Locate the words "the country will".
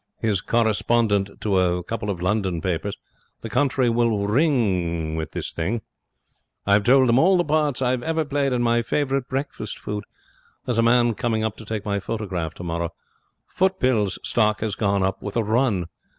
3.41-4.27